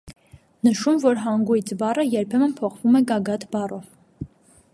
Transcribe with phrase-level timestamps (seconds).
[0.67, 4.27] Նշում, որ հանգույց բառը երբեմն փոխվում է գագաթ բառով։